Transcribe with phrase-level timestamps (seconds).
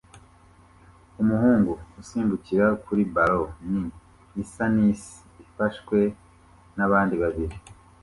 [1.21, 3.91] Umuhungu usimbukira kuri ballon nini
[4.43, 5.99] isa nisi ifashwe
[6.75, 7.55] nabandi babiri